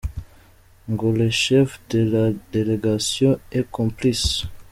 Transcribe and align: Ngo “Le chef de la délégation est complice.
Ngo 0.91 1.07
“Le 1.19 1.29
chef 1.43 1.79
de 1.91 1.99
la 2.13 2.25
délégation 2.51 3.39
est 3.51 3.69
complice. 3.69 4.45